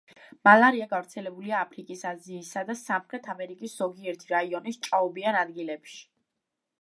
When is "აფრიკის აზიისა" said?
1.65-2.63